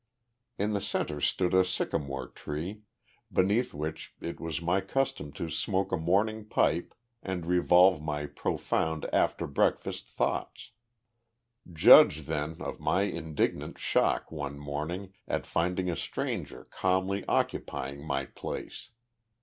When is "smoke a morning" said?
5.51-6.43